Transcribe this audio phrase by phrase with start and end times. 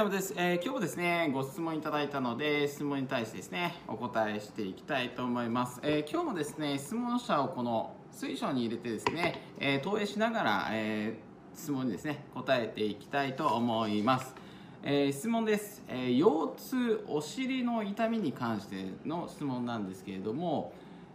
[0.00, 11.18] ナムです、えー今日もですねご質問いただいたので質問に対してですねお答えしていきたいと思います、えー今日もですね質問者をこの水晶に入れてですね、えー投影しながら、え
[11.54, 14.34] 質問にですね答えていきたいと思います、
[14.82, 20.72] え質問です、え腰痛お尻の痛みに関しての質問なんですけれども、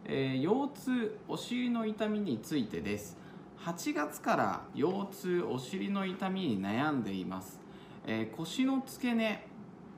[0.08, 3.18] え腰痛お尻の痛みについてです。
[3.62, 7.65] 8月から腰痛お尻の痛みに悩んでいます、
[8.08, 9.45] えー腰の付け根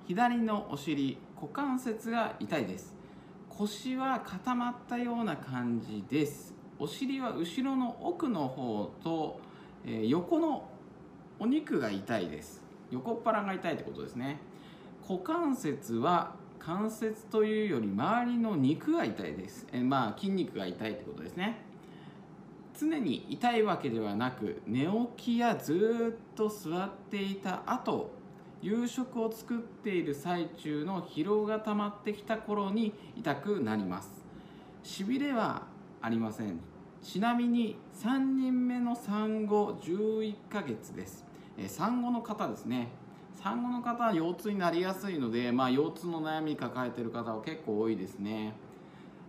[0.07, 2.95] 左のお尻股関節が痛いです。
[3.49, 6.53] 腰は固まったような感じです。
[6.79, 9.39] お尻は後ろの奥の方と、
[9.85, 10.69] えー横の
[11.39, 12.63] お肉が痛いです。
[12.91, 14.39] 横っ腹が痛いってことですね。
[15.07, 21.66] 股関節は関節というより周りの肉が痛いです、えーまあ筋肉が痛いってことですね。
[22.79, 24.85] 常に痛いわけではなく寝
[25.17, 28.11] 起きやずっと座っていた後
[28.61, 34.09] 夕食を作っている最中の疲労が溜まってきた頃に痛くなります。
[34.83, 35.63] しびれは
[36.01, 36.59] ありません。
[37.01, 41.25] ちなみに3人目の産後11ヶ月です。
[41.67, 42.89] 産後の方ですね。
[43.35, 48.53] 産後の方は腰痛になりやすいので、まあ、腰痛の悩み抱えてる方は結構多いですね、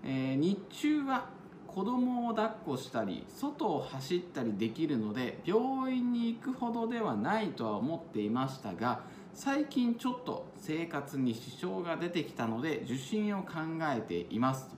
[0.02, 1.37] えー日中は
[1.68, 9.02] 子供を抱っこしたり外を走ったりできるので病院に行くほどではないとは思っていましたが
[9.34, 13.52] 最近ちょっと生活に支障が出てきたので受診を考
[13.82, 14.68] えています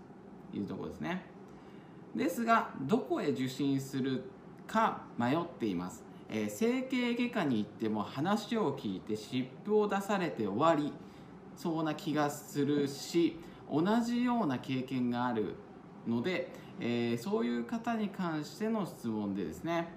[0.53, 1.23] というところですね。
[2.15, 4.25] ですがどこへ受診する
[4.67, 10.93] か迷っています、えー整形外科に行っても話を聞いて湿布を出されて終わり
[11.57, 13.39] そうな気がするし
[13.71, 15.55] 同じような経験がある
[16.07, 19.89] ので、えーそういう方に関しての質問でですね、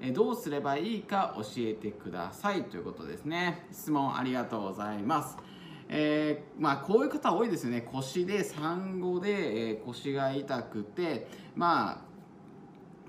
[0.00, 3.66] えーどうすればいいか教えてくださいということですね。
[3.72, 5.36] 質問ありがとうございます。
[5.88, 7.80] えーまあこういう方多いですよね。
[7.82, 12.06] 腰で産後で、え腰が痛くてまあ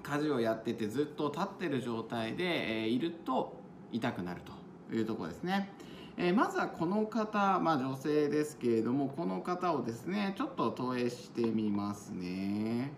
[0.04, 3.58] 家事をやっててずっと立ってる状態で、えいると
[3.92, 4.42] 痛くなる
[4.90, 5.70] というとこですね、
[6.18, 12.92] えまずはこの方、まあ、女性ですけれどもこの方をですねちょっと投影してみますね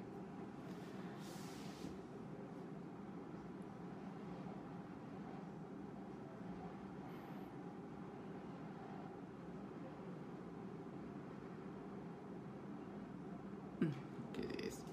[13.82, 13.88] うん
[14.34, 14.86] OK です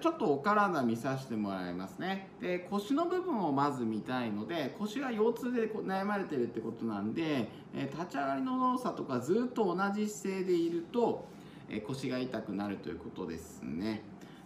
[0.00, 2.28] ちょっとお体見させてもらいますね。
[2.40, 11.26] で腰の部分をまず見たいので腰が腰痛で悩まれてるってことなんで、え立ち上がりの動作とかずっと同じ姿勢でいると、
[11.68, 14.02] え腰が痛くなるということですね。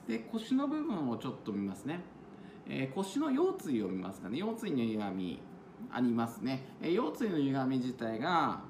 [0.08, 2.00] で腰の部分をちょっと見ますね、
[2.68, 4.38] え腰の腰椎を見ますかね。
[4.38, 5.40] 腰椎の歪み
[5.92, 8.69] ありますね、え腰椎の歪み自体が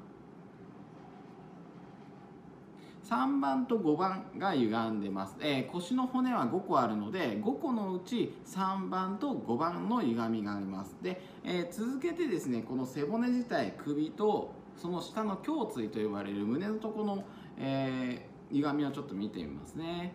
[3.10, 10.96] 3番と5番が歪んでます、えー腰の骨は5個あるので5個のうち3番と5番の歪みがあります。
[11.02, 17.24] で、えー続けてですねこの背骨自体首とその下の胸椎と呼ばれる胸のところの、
[17.58, 20.12] えー歪みをちょっと見てみますね。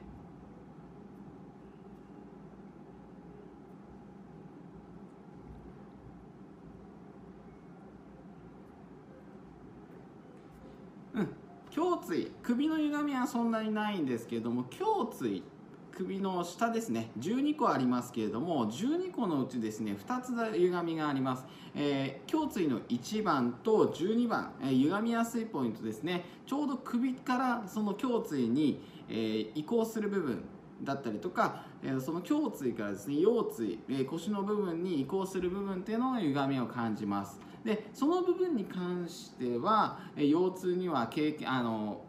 [11.75, 15.43] 胸椎首の歪みはそんなにないんですけれども胸椎
[15.91, 26.25] 首の下ですね12個ありますけれども12個のうちですね2つ歪みがあります、えー胸椎の1番と12番、えー歪みやすいポイントですね。
[26.45, 30.43] ちょうど首からその胸椎に、えー移行する部分
[30.83, 37.39] だったりとか、えーその胸椎からですね腰椎、え腰の部分に移行する部分っていうのの歪みを感じます。
[37.65, 42.03] でその部分に関しては、腰痛には経験あの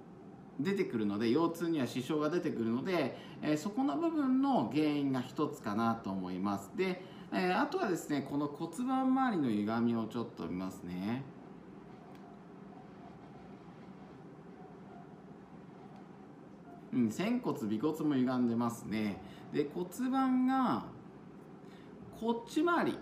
[0.61, 6.71] 出てくるので腰痛には支障が出てくるので、えそこの部分の原因が一つかなと思います。
[6.77, 7.03] で、
[7.33, 11.23] えあとはですねこの骨盤周りの歪みをちょっと見ますね。
[16.93, 19.23] うん、仙骨尾骨も歪んでますね。
[19.55, 20.85] で骨盤が
[22.21, 22.99] こっち回り、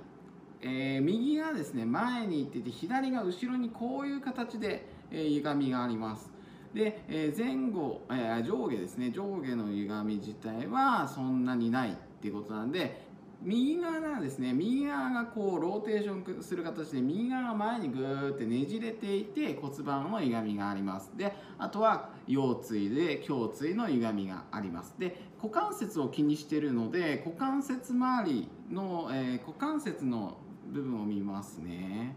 [0.66, 6.30] えー右がですね前に行ってて左が後ろにこういう形で、えー歪みがあります。
[6.72, 13.04] で、えー前後、え上下ですね上下の歪み自体はそんなにないっていうことなんで
[13.42, 21.12] 右側がですね右側がこうローテーションする形で右側が前にグーってねじれていて骨盤の歪みがあります。
[21.14, 24.94] であとは腰椎で胸椎の歪みがあります。
[24.98, 30.38] で股関節を気にしてるので股関節周りの、えー股関節の
[30.72, 32.16] 部分を見ますね。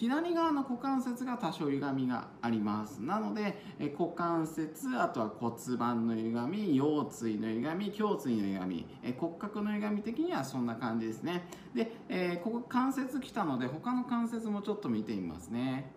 [0.00, 3.02] 左側の股関節が多少歪みがあります。
[3.02, 11.46] なので、え股関節あとは骨盤の歪み腰椎の歪み胸椎の歪み、え骨格の歪み的にはそんな感じですね。
[11.74, 15.92] で、えー、ここ関節きたので他の関節もちょっと見てみますね。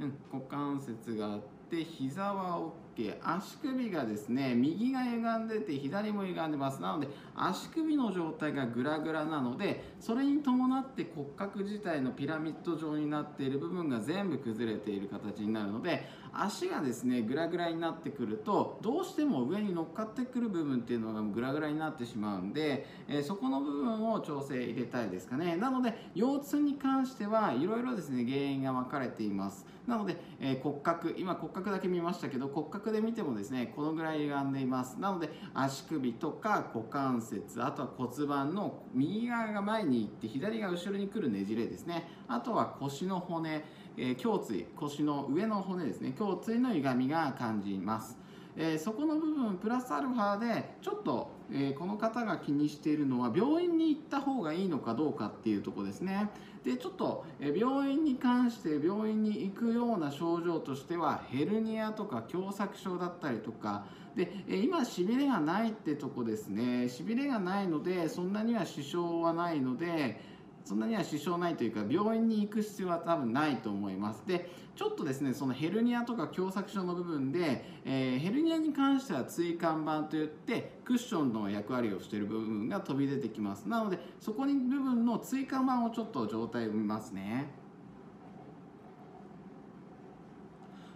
[0.00, 1.40] うん、股関節があっ
[1.74, 6.80] て膝は OK 足首がですね右が歪んでて左も歪んでます。
[6.80, 25.56] なので足首の状態がグラグラなのでそれに伴って骨格自体のピラミッド状になっている部分が全部崩れている形になるので足がですねグラグラになってくるとどうしても上に乗っかってくる部分っていうのがグラグラになってしまうんで、え、そこの部分を調整入れたいですかね。
[25.56, 29.66] なので腰痛に関してはいろいろですね原因が分かれています。
[29.86, 34.96] なので、えー、骨格今骨格だけ見ましたけど骨格で見てもですねこのぐらい歪んでいます。
[34.98, 42.08] なので足首とか股関節あとは骨盤の右側が前に行って左が後ろに来るねじれですね。
[42.28, 43.64] あとは腰の骨
[43.96, 46.14] えー、胸椎腰の上の骨ですね。
[46.18, 48.18] 胸椎の歪みが感じます、
[48.56, 56.30] えー、そこの部分プラスアルファでちょっと、えー、この方が気にしているのは病院に行った方がいいのかどうかっていうとこですね。
[56.64, 63.84] でちょっと、え病院に関して病院に行くような症状としてはヘルニアとか狭窄症だったりとか。
[64.16, 66.88] でえ今しびれがないってとこですね。
[66.88, 70.20] しびれがないのでそんなには支障はないので
[70.64, 74.22] そんなには支障ないというか病院に行く必要は多分ないと思います。
[74.26, 83.68] でちょっとですねそのヘルニアとか狭窄症の部分で、えー、ヘルニアに関しては椎間板といってクッションの役割をしている部分が飛び出てきます。
[83.68, 87.46] なのでそこに部分の椎間板をちょっと状態を見ますね。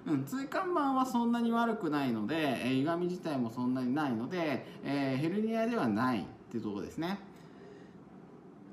[0.06, 7.27] うん、椎間板はそんなに悪くないので、えー、歪み自体もそんなにないので、えー、ヘルニアではないっていうところですね。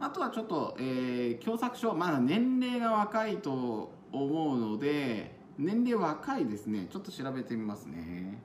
[0.05, 6.85] あとはちょっと、えー、狭窄症まだ年齢が若いと思うので年齢若いですね。
[6.91, 8.37] ちょっと調べてみますね。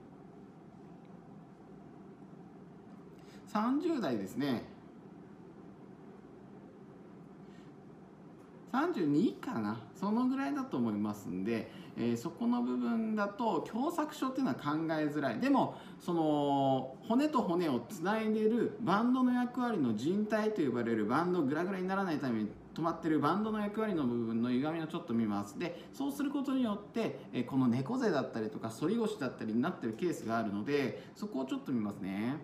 [3.53, 4.63] 30代ですね。
[8.73, 15.41] 32かなそのぐらいだと思いますんで、えー、そこの部分だと狭窄症っていうのは考えづらい。
[15.41, 25.59] でもその骨と骨をつないでるバンドの役割の靭帯と呼ばれるバンドグラグラにならないために止まってるバンドの役割の部分の歪みをちょっと見ます。
[25.59, 32.37] でそうすることによって、え、この猫背だったりとか反り腰だったりになってるケースがあるのでそこをちょっと見ますね。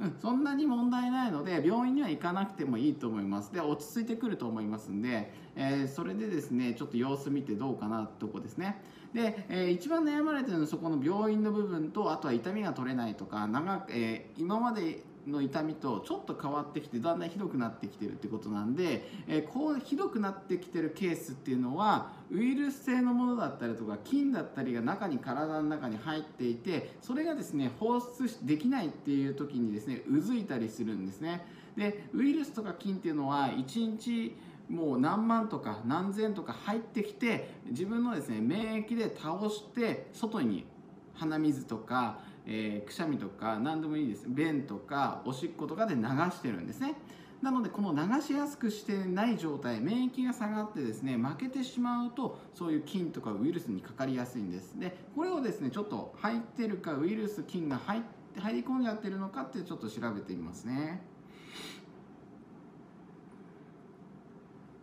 [0.00, 3.52] うん、そんなに問題ないので病院には行かなくてもいいと思います。
[3.52, 8.80] で落ち着いてくると思いますんで、えー、それでですねちょっと様子見てどうかなってとこですね。
[9.12, 31.46] で、えー、一番悩まれてるのはそこの病院の部分とあとは痛みが取れないとか長く、えー、今までの痛みとちょっと変わってきてだんだんひどくなってきてるってことなんで、え、こうひどくなってきてるケースっていうのはウイルス性のものだったりとか菌だったりが中に体の中に入っていてそれがですね放出できないっていう時にですねうずいたりするんですね。
[31.76, 34.36] でウイルスとか菌っていうのは1日
[34.68, 40.66] もう何万とか何千とか入ってきて自分のですね免疫で倒して外に
[41.14, 42.20] 鼻水とか
[42.50, 44.24] えー、くしゃみとか何でもいいです。
[44.26, 46.94] 便とかおしっことかで流してるんですね。
[47.42, 54.78] なのでこの流しやすくしてない状態免疫が下がってですね負けてしまうとそういう菌とかウイルスにかかりやすいんです。
[54.78, 61.02] でこれをですねちょっと入ってるかウイルス菌が入って入り込んじゃってるのかってちょっと調べてみますね。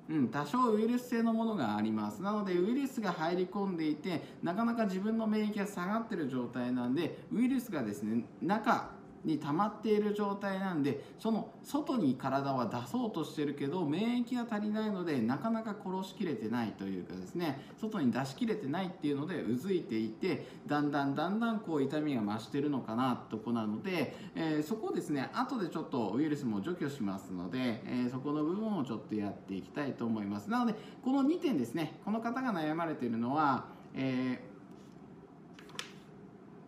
[0.10, 2.22] うん、多少ウイルス性のものがあります。
[2.22, 8.92] なのでウイルスが入り込んでいてなかなか自分の免疫が下がってる状態なんでウイルスがですね中
[9.26, 30.50] に溜まっている状態なんでその外に体は出そうとしてるけど免疫が足りないのでなかなか殺しきれてないというかですね外に出しきれてないっていうのでうずいていてだんだんだんだんこう痛みが増してるのかなとこなので、えー、そこをですね後でちょっとウイルスも除去しますので、えー、そこの部分をちょっとやっていきたいと思います。
[30.50, 33.66] なのでこの2点ですねこの方が悩まれているのは、
[33.96, 34.55] えー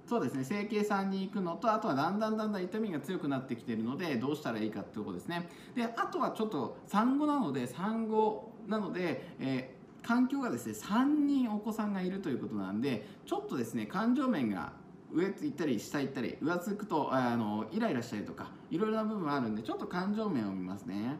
[0.07, 0.45] そうですね。
[0.45, 5.49] 整形さんに行くのとあとはだんだんだんだん痛みが強くなってきてるのでどうしたらいいかっていうことですね。
[5.75, 14.71] であとはちょっと産後なので産後なので、えー、環境がですね3人お子さんがいるということなんでちょっとですね感情面が
[15.11, 21.17] 上行ったり下行ったり浮つくとあのイライラしたりとかいろいろな部分あるんでちょっと感情面を見ますね。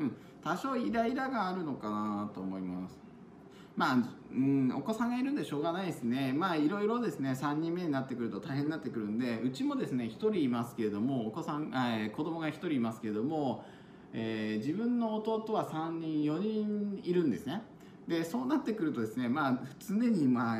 [0.00, 2.98] うん、多少イライラがあるのかなと思います。
[3.76, 3.96] まあ
[4.32, 13.64] うん、お子さんがいるんでしょうがないですね、まあいろいろですね3人目になってくると大変になってくるんでうちもですね1人いますけれどもお子さん、えー、子供が1人いますけれども、
[14.12, 17.62] えー、自分の弟は3人4人いるんですね。
[18.06, 20.58] でそうなってくるとですねまあ常にまあ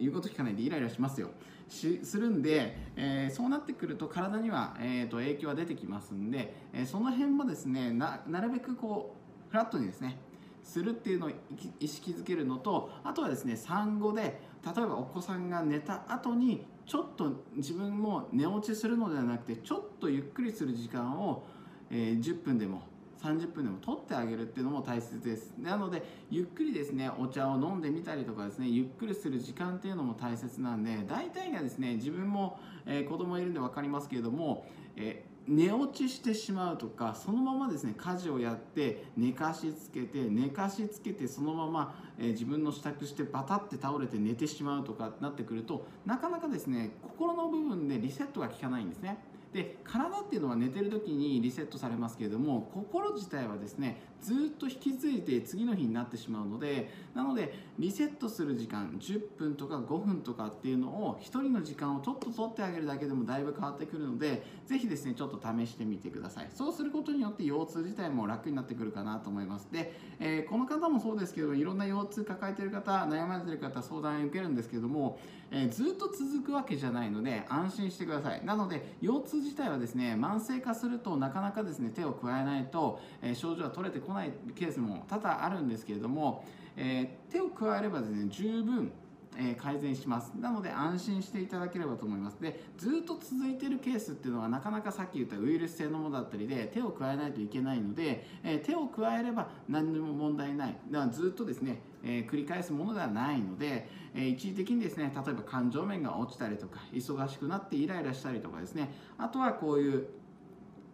[0.00, 1.30] 言うこと聞かないでイライラしますよ。
[1.68, 9.14] しするんで、えー、そうなってくると体には、えーと、影響は出てきますんで、えー、その辺もですねななるべくこ
[9.48, 10.18] うフラットにですね
[10.64, 11.30] するっていうのを
[11.78, 21.44] 意識づけるのとあとはですね産後で例えばお子さんが寝た後にちょっと自分も寝落ちするのではなくてちょっとゆっくりする時間を、
[21.90, 22.82] えー、10分でも
[23.22, 25.52] 30分でも取ってあげるっていうのも大切です。
[25.58, 49.18] なのでゆっくりですねお茶を飲んでみたりとかですねゆっくりする時間っていうのも大切なんで大体がですね自分も、えー、子供いるんで分かりますけれども、えー寝落ちしてしまうとかそのままですね家事をやって寝かしつけて寝かしつけてそのまま、え、自分の支度してバタって倒れて寝てしまうとかなってくるとなかなかですね心の部分でリセットが効かないんですね。
[49.52, 66.48] で体っていうのは寝てる時にリセットされますけれども心自体はですねずっと引き継いで次の日になってしまうのでなのでリセットする時間10分とか5分とかっていうのを1人の時間をちょっと取ってあげるだけでもだいぶ変わってくるのでぜひですねちょっと試してみてください。
[66.54, 69.68] そうすることによって腰痛自体も楽になってくるかなと思います。
[69.72, 75.18] で、えー、この方もそうですけどいろんな腰痛抱えてる方悩まれてる方相談を受けるんですけども、
[75.50, 78.44] えー、ずっと続くわけじゃないので安心してください。
[78.44, 86.44] なので腰痛自体はですね慢性化するとなかなかですね手を加えないと、え、症状は取れてこないケースも多々あるんですけれども、
[86.76, 88.92] え、手を加えればですね十分
[89.36, 90.32] え改善します。
[90.38, 92.40] なので安心していただければと思います。
[92.40, 100.76] でずっと続いてるケースっていうのはなかなかさっき言ったウイルス性のものだったりで手を加えないといけないので、え手を加えれば何でも問題ない。
[100.90, 108.90] だからずっとですね、え繰り返すものではないので、え一時的にですね例えば感情面が落ちたりとか忙しくなってイライラしたりとかですね。
[109.18, 110.06] あとはこういう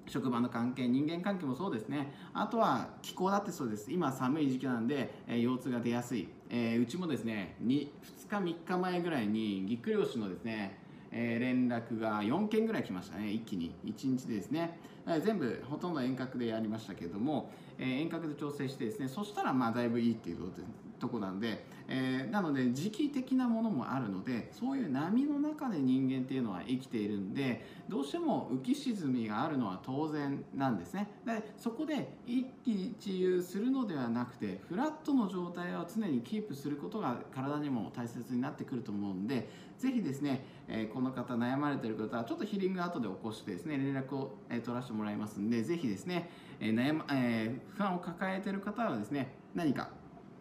[0.08, 2.12] 職場の関係人間関係もそうですね。
[2.32, 3.90] あとは気候だってそうです。
[3.90, 7.88] 今寒い時期なんで、えー、腰痛が出やすい、えー、うちもですね 2,
[8.28, 10.78] 2日3日前ぐらいにぎっくり腰のですね、
[11.12, 13.74] えー、連絡が4件ぐらい来ましたね一気に。
[13.84, 14.78] 1日でですね。
[15.24, 20.85] 全部ほとんど遠隔でやりましたけれども、えー、遠隔で調整してですねそしたらまあだいぶいいっていうことです。
[20.98, 31.08] とこなんで、えー、なので時期的なものもあるのでそういう波の中で人間っていうのは生きているんでどうしても浮き沈みがあるのは当然なんですね。
[31.24, 39.48] でそこで一喜一憂するのではなくてフラットの状態を常にキープすることが体にも大切になってくると思うんで
[39.78, 49.88] ぜひですね、えー、この方悩まれてる方はちょっとヒーリング後で起こしてですね連絡を、えー、取らせてもらいますんでぜひですね、えー悩まえ、不安を抱えてる方はですね何か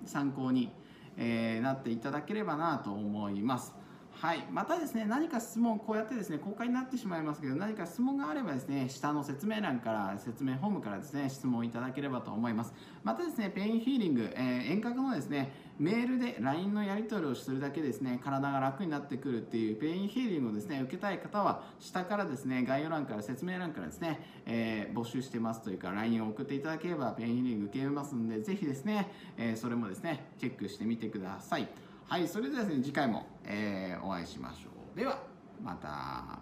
[0.05, 0.71] 参考に、
[1.17, 3.73] なっていただければなと思います。
[4.21, 12.73] はい、またですね何か質問こうやってですね公開になってしまいますけど何か質問があればですね下の説明欄から説明フォームからですね質問いただければと思います。
[13.03, 31.84] またですね pain healing、えー、遠隔のですねメールで LINE のやり取りをするだけですね体が楽になってくるっていう pain healing をですね受けたい方は下からですね概要欄から説明欄からですね、えー、募集してますというか LINE を送っていただければ pain healing 受けますんでぜひですね、えー、それもですねチェックしてみてください。
[32.07, 35.19] はいそれではですね次回も、えー、お会いしましょうでは
[35.63, 36.39] また